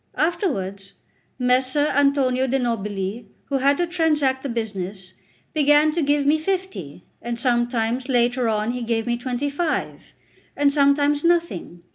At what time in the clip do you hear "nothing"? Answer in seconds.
11.23-11.83